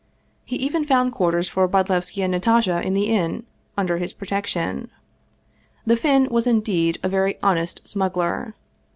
[0.43, 3.45] He even found quarters for Bodlevski and Natasha in the inn,
[3.77, 4.89] under his protection.
[5.85, 8.55] The Finn was indeed a very honest smuggler.